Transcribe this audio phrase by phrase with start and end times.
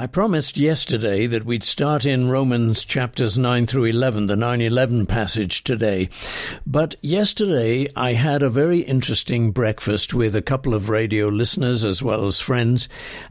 [0.00, 5.06] I promised yesterday that we'd start in Romans chapters 9 through 11, the 9 11
[5.06, 6.08] passage today.
[6.64, 12.00] But yesterday I had a very interesting breakfast with a couple of radio listeners as
[12.00, 12.88] well as friends,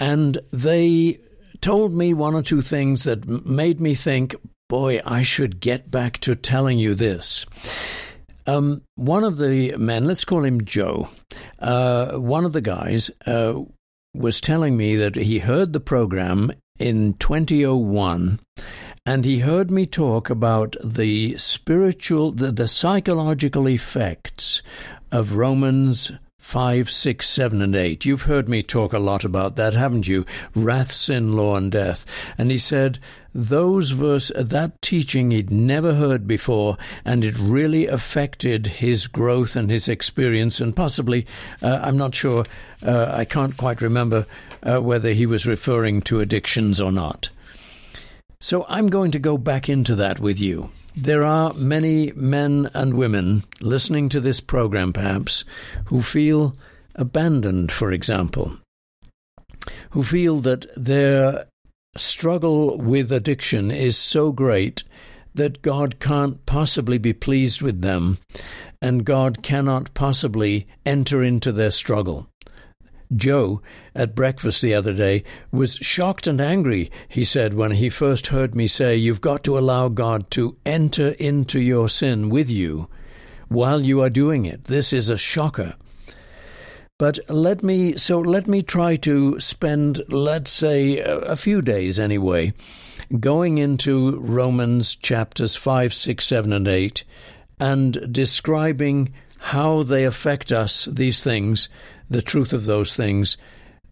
[0.00, 1.20] and they
[1.60, 4.34] told me one or two things that made me think,
[4.68, 7.46] boy, I should get back to telling you this.
[8.48, 11.08] Um, one of the men, let's call him Joe,
[11.60, 13.62] uh, one of the guys uh,
[14.18, 18.40] was telling me that he heard the program in 2001
[19.06, 24.62] and he heard me talk about the spiritual, the, the psychological effects
[25.10, 28.06] of Romans 5, 6, 7, and 8.
[28.06, 30.24] You've heard me talk a lot about that, haven't you?
[30.54, 32.06] Wrath, sin, law, and death.
[32.38, 32.98] And he said
[33.34, 39.70] those verse, that teaching he'd never heard before, and it really affected his growth and
[39.70, 41.26] his experience, and possibly,
[41.62, 42.44] uh, I'm not sure,
[42.82, 44.26] uh, I can't quite remember
[44.62, 47.30] uh, whether he was referring to addictions or not.
[48.40, 50.70] So I'm going to go back into that with you.
[51.00, 55.44] There are many men and women listening to this program, perhaps,
[55.84, 56.56] who feel
[56.96, 58.58] abandoned, for example,
[59.90, 61.46] who feel that their
[61.96, 64.82] struggle with addiction is so great
[65.34, 68.18] that God can't possibly be pleased with them
[68.82, 72.28] and God cannot possibly enter into their struggle.
[73.14, 73.62] Joe,
[73.94, 78.54] at breakfast the other day, was shocked and angry, he said, when he first heard
[78.54, 82.88] me say, You've got to allow God to enter into your sin with you
[83.48, 84.64] while you are doing it.
[84.64, 85.74] This is a shocker.
[86.98, 92.52] But let me, so let me try to spend, let's say, a few days anyway,
[93.20, 97.04] going into Romans chapters 5, 6, 7, and 8,
[97.60, 101.68] and describing how they affect us, these things,
[102.10, 103.36] the truth of those things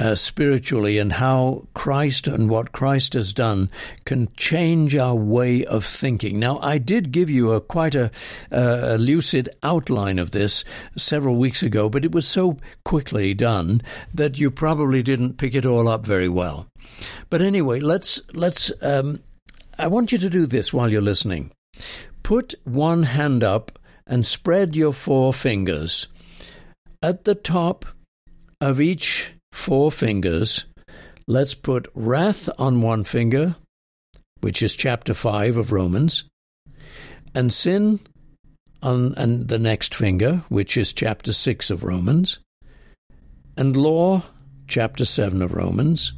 [0.00, 3.68] uh, spiritually and how Christ and what Christ has done
[4.04, 6.38] can change our way of thinking.
[6.38, 8.10] Now, I did give you a quite a,
[8.50, 10.64] a lucid outline of this
[10.96, 13.82] several weeks ago, but it was so quickly done
[14.14, 16.68] that you probably didn't pick it all up very well.
[17.28, 18.70] But anyway, let's let's.
[18.80, 19.20] Um,
[19.78, 21.50] I want you to do this while you're listening.
[22.22, 26.08] Put one hand up and spread your four fingers.
[27.02, 27.84] At the top
[28.60, 30.66] of each four fingers,
[31.26, 33.56] let's put wrath on one finger,
[34.40, 36.24] which is chapter 5 of Romans,
[37.34, 38.00] and sin
[38.82, 42.38] on and the next finger, which is chapter 6 of Romans,
[43.56, 44.22] and law,
[44.66, 46.12] chapter 7 of Romans,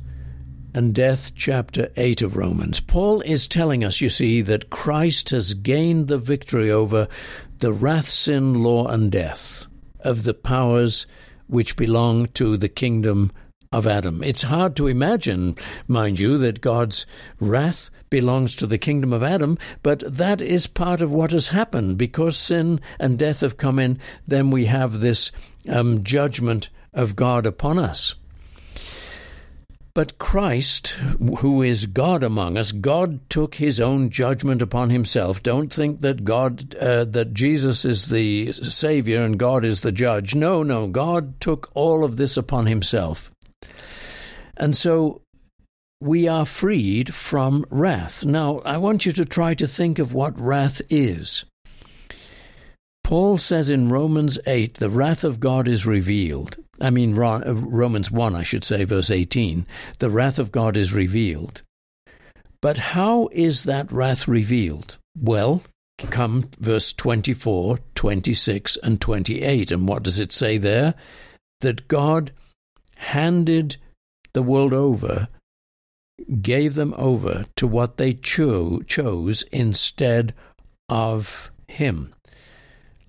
[0.73, 2.81] and death, chapter 8 of Romans.
[2.81, 7.09] Paul is telling us, you see, that Christ has gained the victory over
[7.59, 9.67] the wrath, sin, law, and death
[10.01, 11.07] of the powers
[11.51, 13.31] which belong to the kingdom
[13.73, 14.23] of Adam.
[14.25, 15.57] It's hard to imagine,
[15.87, 17.07] mind you, that God's
[17.39, 21.97] wrath belongs to the kingdom of Adam, but that is part of what has happened.
[21.97, 25.31] Because sin and death have come in, then we have this
[25.69, 28.17] um, judgment of God upon us.
[29.93, 30.89] But Christ,
[31.39, 35.43] who is God among us, God took his own judgment upon himself.
[35.43, 40.35] Don't think that God, uh, that Jesus is the Savior and God is the judge.
[40.35, 43.33] No, no, God took all of this upon himself.
[44.57, 45.23] And so
[46.01, 48.25] we are freed from wrath.
[48.25, 51.45] Now, I want you to try to think of what wrath is.
[53.11, 56.57] Paul says in Romans 8, the wrath of God is revealed.
[56.81, 59.67] I mean, uh, Romans 1, I should say, verse 18.
[59.99, 61.63] The wrath of God is revealed.
[62.63, 64.97] But how is that wrath revealed?
[65.21, 65.65] Well,
[65.99, 69.73] come verse 24, 26, and 28.
[69.73, 70.95] And what does it say there?
[71.63, 72.31] That God
[72.95, 73.77] handed
[74.35, 75.27] the world over,
[76.41, 80.33] gave them over to what they cho- chose instead
[80.89, 82.15] of Him.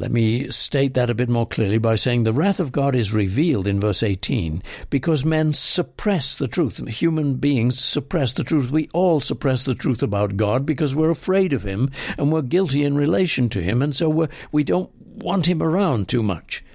[0.01, 3.13] Let me state that a bit more clearly by saying the wrath of God is
[3.13, 6.87] revealed in verse 18 because men suppress the truth.
[6.87, 8.71] Human beings suppress the truth.
[8.71, 12.83] We all suppress the truth about God because we're afraid of Him and we're guilty
[12.83, 16.65] in relation to Him, and so we're, we do not want Him around too much.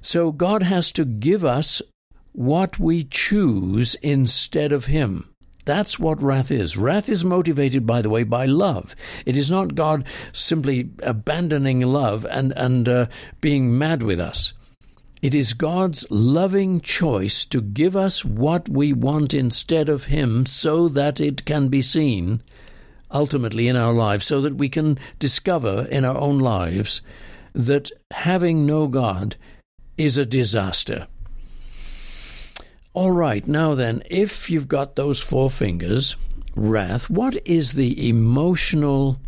[0.00, 1.80] So God has to give us
[2.32, 5.31] what we choose instead of Him.
[5.64, 6.76] That's what wrath is.
[6.76, 8.96] Wrath is motivated, by the way, by love.
[9.24, 13.06] It is not God simply abandoning love and, and uh,
[13.40, 14.54] being mad with us.
[15.20, 20.88] It is God's loving choice to give us what we want instead of Him so
[20.88, 22.42] that it can be seen
[23.12, 27.02] ultimately in our lives, so that we can discover in our own lives
[27.52, 29.36] that having no God
[29.96, 31.06] is a disaster.
[32.94, 36.14] All right, now then, if you've got those four fingers,
[36.54, 39.18] wrath, what is the emotional,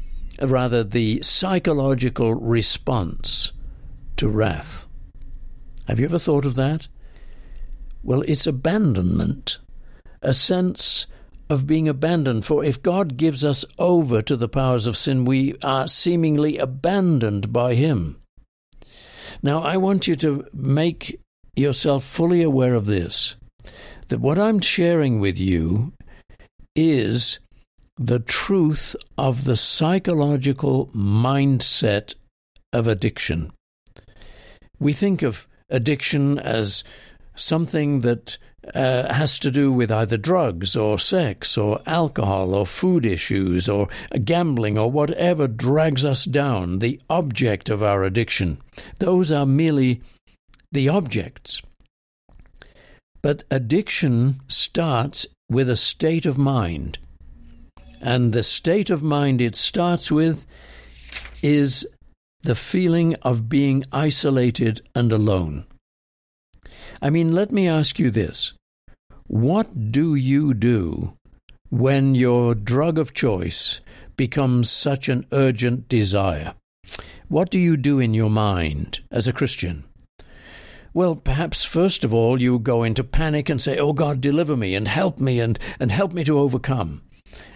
[0.43, 3.55] uh, rather, the psychological response
[4.17, 4.87] to wrath?
[5.89, 6.89] Have you ever thought of that?
[8.03, 9.61] Well, it's abandonment,
[10.21, 11.07] a sense
[11.49, 12.45] of being abandoned.
[12.45, 17.51] For if God gives us over to the powers of sin, we are seemingly abandoned
[17.51, 18.21] by Him.
[19.43, 21.19] Now, I want you to make
[21.57, 23.37] yourself fully aware of this
[24.09, 25.93] that what I'm sharing with you
[26.75, 27.39] is
[27.97, 32.15] the truth of the psychological mindset
[32.73, 33.53] of addiction.
[34.81, 36.85] We think of addiction as
[37.37, 38.37] something that
[38.75, 43.89] uh, has to do with either drugs or sex or alcohol or food issues or
[44.25, 48.59] gambling or whatever drags us down, the object of our addiction.
[48.99, 50.01] Those are merely
[50.73, 51.63] the objects.
[53.25, 56.99] But addiction starts with a state of mind.
[58.03, 60.45] And the state of mind it starts with
[61.43, 61.87] is
[62.43, 65.65] the feeling of being isolated and alone.
[67.01, 68.53] I mean, let me ask you this
[69.27, 71.17] What do you do
[71.71, 73.81] when your drug of choice
[74.19, 76.53] becomes such an urgent desire?
[77.29, 79.85] What do you do in your mind as a Christian?
[80.95, 84.77] Well, perhaps first of all you go into panic and say, Oh God, deliver me
[84.77, 87.03] and help me and, and help me to overcome.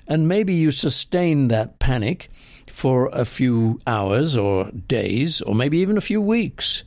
[0.09, 2.31] And maybe you sustain that panic
[2.67, 6.83] for a few hours or days or maybe even a few weeks.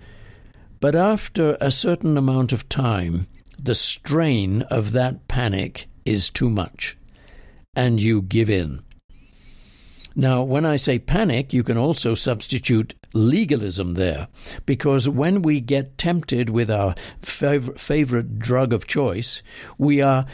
[0.82, 3.28] But after a certain amount of time,
[3.58, 6.98] the strain of that panic is too much
[7.78, 8.84] and you give in.
[10.16, 14.28] Now, when I say panic, you can also substitute legalism there,
[14.66, 19.44] because when we get tempted with our fav- favorite drug of choice,
[19.78, 20.26] we are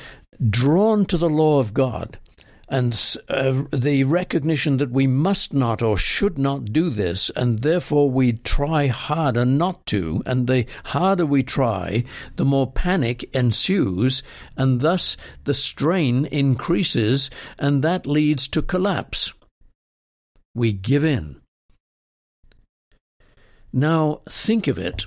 [0.50, 2.20] drawn to the law of God.
[2.70, 2.94] And
[3.30, 8.34] uh, the recognition that we must not or should not do this, and therefore we
[8.34, 12.04] try harder not to, and the harder we try,
[12.36, 14.22] the more panic ensues,
[14.58, 15.16] and thus
[15.46, 19.34] the strain increases, and that leads to collapse.
[20.54, 21.40] We give in.
[23.78, 25.06] Now, think of it.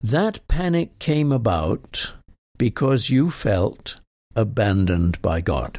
[0.00, 2.14] That panic came about
[2.58, 4.00] because you felt
[4.34, 5.78] abandoned by God.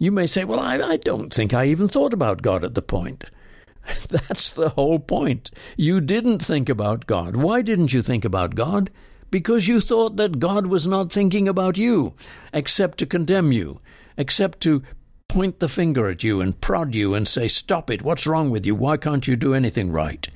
[0.00, 2.82] You may say, Well, I, I, don't think I even thought about God at the
[2.82, 3.26] point.
[4.08, 5.52] That's the whole point.
[5.76, 7.36] You didn't think about God.
[7.36, 8.90] Why didn't you think about God?
[9.30, 12.14] Because you thought that God was not thinking about you,
[12.52, 13.80] except to condemn you,
[14.16, 14.82] except to
[15.28, 18.66] point the finger at you and prod you and say, Stop it, what's wrong with
[18.66, 18.74] you?
[18.74, 20.28] Why can't you do anything right?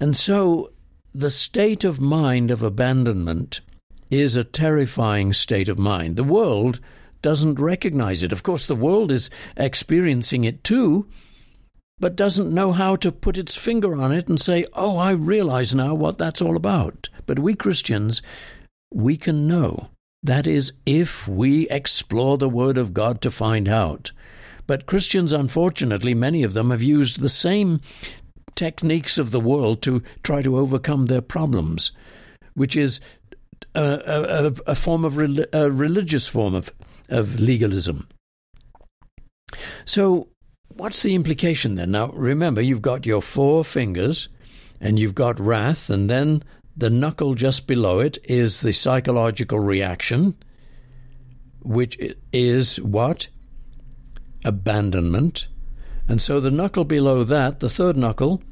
[0.00, 0.72] And so
[1.12, 3.60] the state of mind of abandonment
[4.10, 6.16] is a terrifying state of mind.
[6.16, 6.80] The world
[7.22, 8.32] doesn't recognize it.
[8.32, 11.08] Of course, the world is experiencing it too,
[11.98, 15.74] but doesn't know how to put its finger on it and say, Oh, I realize
[15.74, 17.08] now what that's all about.
[17.26, 18.22] But we Christians,
[18.92, 19.90] we can know.
[20.22, 24.12] That is, if we explore the Word of God to find out.
[24.66, 27.80] But Christians, unfortunately, many of them have used the same
[28.58, 31.92] techniques of the world to try to overcome their problems,
[32.54, 33.00] which is
[33.76, 36.72] a, a, a form of a religious form of,
[37.08, 38.08] of legalism.
[39.84, 40.28] So,
[40.74, 41.92] what's the implication then?
[41.92, 44.28] Now, remember, you've got your four fingers,
[44.80, 46.42] and you've got wrath, and then
[46.76, 50.34] the knuckle just below it is the psychological reaction,
[51.62, 51.96] which
[52.32, 53.28] is what?
[54.44, 55.46] Abandonment.
[56.08, 58.42] And so the knuckle below that, the third knuckle,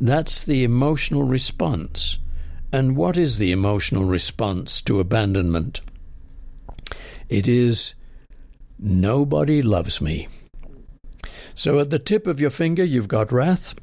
[0.00, 2.18] that's the emotional response.
[2.72, 5.80] And what is the emotional response to abandonment?
[7.28, 7.94] It is,
[8.78, 10.28] nobody loves me.
[11.54, 13.74] So at the tip of your finger, you've got wrath.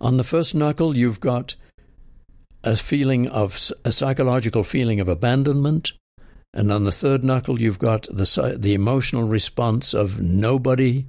[0.00, 1.54] On the first knuckle, you've got
[2.64, 5.92] a feeling of a psychological feeling of abandonment,
[6.54, 11.06] and on the third knuckle you've got the the emotional response of nobody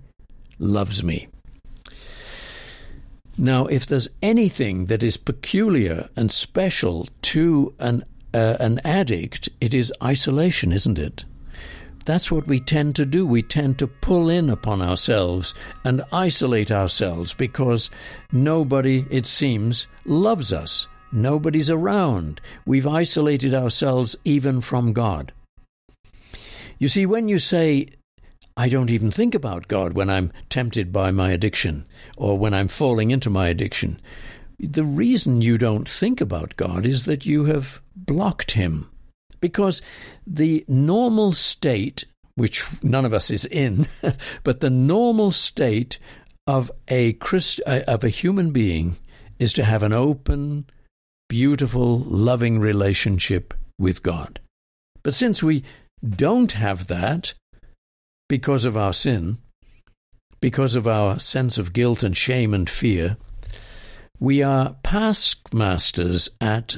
[0.57, 1.27] loves me.
[3.37, 9.73] Now, if there's anything that is peculiar and special to an uh, an addict, it
[9.73, 11.23] is isolation, isn't it?
[12.05, 13.25] That's what we tend to do.
[13.25, 15.53] We tend to pull in upon ourselves
[15.85, 17.89] and isolate ourselves because
[18.31, 20.87] nobody, it seems, loves us.
[21.11, 22.41] Nobody's around.
[22.65, 25.31] We've isolated ourselves even from God.
[26.79, 27.87] You see, when you say,
[28.55, 31.85] I don't even think about God when I'm tempted by my addiction
[32.17, 33.99] or when I'm falling into my addiction,
[34.59, 38.89] the reason you don't think about God is that you have blocked him
[39.39, 39.81] because
[40.25, 42.05] the normal state,
[42.35, 43.87] which none of us is in,
[44.43, 45.97] but the normal state
[46.45, 48.97] of a Christ, uh, of a human being
[49.39, 50.65] is to have an open,
[51.27, 54.39] beautiful, loving relationship with God.
[55.01, 55.63] But since we
[56.07, 57.33] don't have that
[58.33, 59.37] because of our sin,
[60.41, 63.15] because of our sense of guilt and shame and fear,
[64.19, 66.77] we are taskmasters at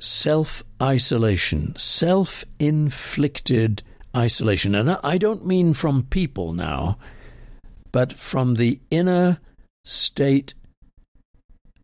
[0.00, 3.82] self isolation, self inflicted
[4.16, 4.74] isolation.
[4.74, 6.96] And I don't mean from people now,
[7.92, 9.38] but from the inner
[9.84, 10.54] state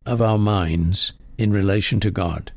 [0.07, 2.53] of our minds in relation to God.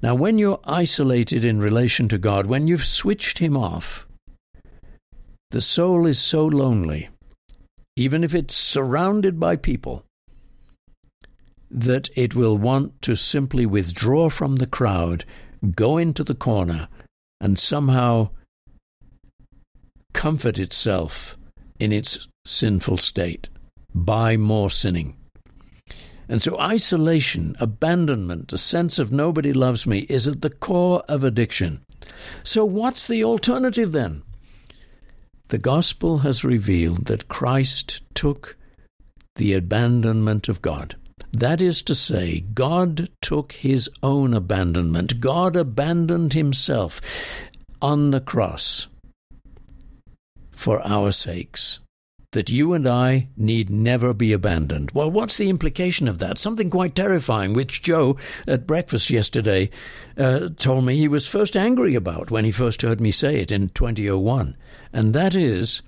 [0.00, 4.03] Now, when you're isolated in relation to God, when you've switched Him off,
[5.54, 7.08] the soul is so lonely,
[7.94, 10.04] even if it's surrounded by people,
[11.70, 15.24] that it will want to simply withdraw from the crowd,
[15.76, 16.88] go into the corner,
[17.40, 18.28] and somehow
[20.12, 21.38] comfort itself
[21.78, 23.48] in its sinful state
[23.94, 25.16] by more sinning.
[26.28, 31.22] And so, isolation, abandonment, a sense of nobody loves me is at the core of
[31.22, 31.84] addiction.
[32.42, 34.24] So, what's the alternative then?
[35.48, 38.56] The gospel has revealed that Christ took
[39.36, 40.96] the abandonment of God.
[41.32, 45.20] That is to say, God took his own abandonment.
[45.20, 47.00] God abandoned himself
[47.82, 48.86] on the cross
[50.52, 51.80] for our sakes
[52.34, 54.90] that you and I need never be abandoned.
[54.92, 56.38] Well, what's the implication of that?
[56.38, 59.70] Something quite terrifying, which Joe at breakfast yesterday
[60.18, 63.50] uh, told me he was first angry about when he first heard me say it
[63.50, 64.56] in 2001.
[64.92, 65.82] And that is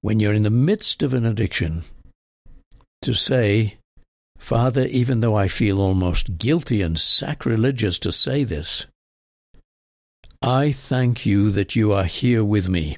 [0.00, 1.84] when you're in the midst of an addiction,
[3.02, 3.76] to say,
[4.38, 8.86] Father, even though I feel almost guilty and sacrilegious to say this,
[10.42, 12.96] I thank you that you are here with me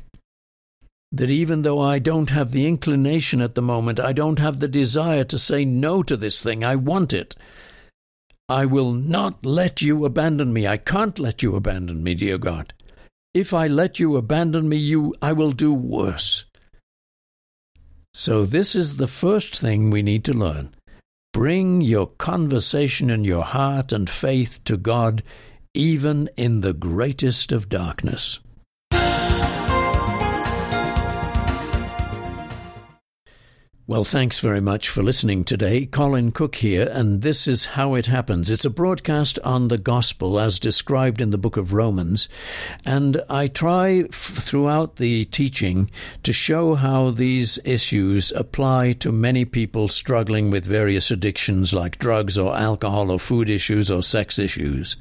[1.12, 4.68] that even though I don't have the inclination at the moment, I don't have the
[4.68, 7.34] desire to say no to this thing, I want it.
[8.48, 10.66] I will not let you abandon me.
[10.66, 12.72] I can't let you abandon me, dear God.
[13.34, 16.44] If I let you abandon me, you I will do worse.
[18.14, 20.74] So this is the first thing we need to learn.
[21.32, 25.22] Bring your conversation and your heart and faith to God
[25.74, 28.40] even in the greatest of darkness.
[33.88, 35.86] Well, thanks very much for listening today.
[35.86, 38.50] Colin Cook here, and this is How It Happens.
[38.50, 42.28] It's a broadcast on the gospel as described in the book of Romans.
[42.84, 45.88] And I try f- throughout the teaching
[46.24, 52.36] to show how these issues apply to many people struggling with various addictions like drugs
[52.36, 54.96] or alcohol or food issues or sex issues.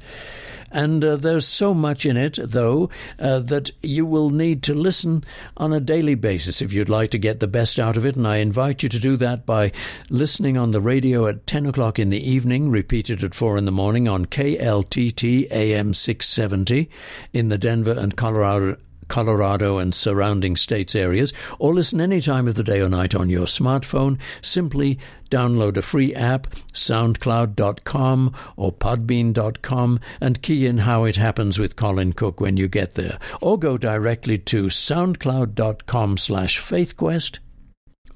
[0.76, 5.24] And uh, there's so much in it, though, uh, that you will need to listen
[5.56, 8.14] on a daily basis if you'd like to get the best out of it.
[8.14, 9.72] And I invite you to do that by
[10.10, 13.72] listening on the radio at 10 o'clock in the evening, repeated at 4 in the
[13.72, 16.90] morning on KLTT AM 670
[17.32, 18.76] in the Denver and Colorado
[19.08, 23.28] Colorado and surrounding states areas, or listen any time of the day or night on
[23.28, 24.18] your smartphone.
[24.42, 24.98] Simply
[25.30, 32.12] download a free app, soundcloud.com or podbean.com, and key in how it happens with Colin
[32.12, 33.18] Cook when you get there.
[33.40, 37.38] Or go directly to soundcloud.com slash faithquest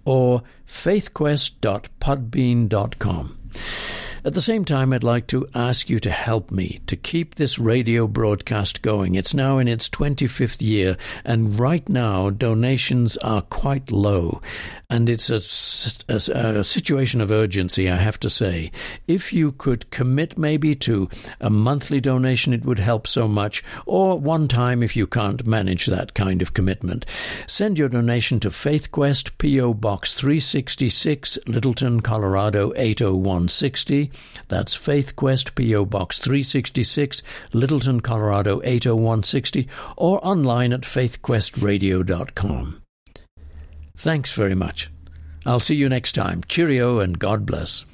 [0.05, 3.39] or faithquest.podbean.com.
[4.23, 7.59] At the same time, I'd like to ask you to help me to keep this
[7.59, 9.15] radio broadcast going.
[9.15, 14.43] It's now in its 25th year, and right now donations are quite low.
[14.91, 15.41] And it's a,
[16.13, 18.73] a, a situation of urgency, I have to say.
[19.07, 21.09] If you could commit maybe to
[21.41, 25.87] a monthly donation, it would help so much, or one time if you can't manage
[25.87, 27.07] that kind of commitment.
[27.47, 29.75] Send your donation to FaithQuest, P.O.
[29.75, 34.10] Box 366, Littleton, Colorado 80160.
[34.49, 35.87] That's FaithQuest, P.O.
[35.87, 42.83] Box 366, Littleton, Colorado 80160, or online at faithquestradio.com.
[43.97, 44.91] Thanks very much.
[45.47, 46.43] I'll see you next time.
[46.49, 47.87] Cheerio and God bless.